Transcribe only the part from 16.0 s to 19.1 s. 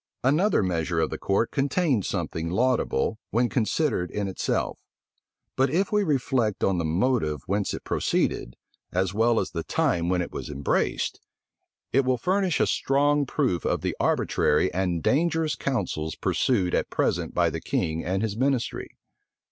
pursued at present by the king and his ministry.